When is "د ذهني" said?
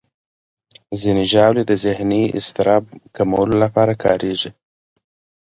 1.67-2.23